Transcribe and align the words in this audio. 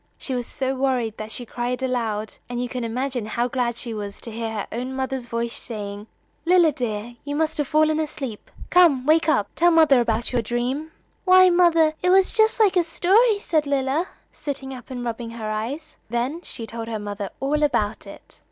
She 0.17 0.33
was 0.33 0.47
so 0.47 0.73
worried 0.73 1.15
that 1.17 1.29
she 1.29 1.45
cried 1.45 1.83
aloud, 1.83 2.33
and 2.49 2.59
you 2.59 2.67
can 2.67 2.83
imagine 2.83 3.27
how 3.27 3.47
glad 3.47 3.77
she 3.77 3.93
was 3.93 4.19
to 4.21 4.31
hear 4.31 4.49
her 4.49 4.67
own 4.71 4.95
mother's 4.95 5.27
voice 5.27 5.53
saying: 5.53 6.07
"Lilla, 6.43 6.71
dear, 6.71 7.17
you 7.23 7.35
must 7.35 7.59
have 7.59 7.67
fallen 7.67 7.99
asleep. 7.99 8.49
Come, 8.71 9.05
wake 9.05 9.29
up! 9.29 9.47
Tell 9.55 9.69
mother 9.69 10.01
about 10.01 10.31
your 10.33 10.41
dream." 10.41 10.89
"Why, 11.23 11.51
mother, 11.51 11.93
it 12.01 12.09
was 12.09 12.33
just 12.33 12.59
like 12.59 12.75
a 12.75 12.83
story," 12.83 13.37
said 13.37 13.67
Lilla, 13.67 14.07
sitting 14.31 14.73
up 14.73 14.89
and 14.89 15.05
rubbing 15.05 15.29
her 15.29 15.51
eyes. 15.51 15.97
Then 16.09 16.41
she 16.41 16.65
told 16.65 16.87
her 16.87 16.97
mother 16.97 17.29
all 17.39 17.61
about 17.61 18.07
it. 18.07 18.39